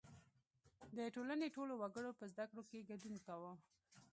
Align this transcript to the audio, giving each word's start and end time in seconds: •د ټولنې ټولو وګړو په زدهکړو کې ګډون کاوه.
•د 0.97 0.99
ټولنې 1.15 1.47
ټولو 1.55 1.73
وګړو 1.81 2.11
په 2.19 2.23
زدهکړو 2.31 2.61
کې 2.69 2.87
ګډون 2.89 3.15
کاوه. 3.25 3.53